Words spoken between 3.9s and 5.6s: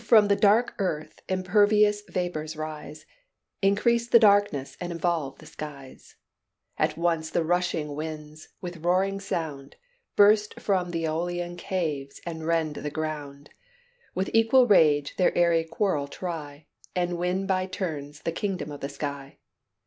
the darkness and involve the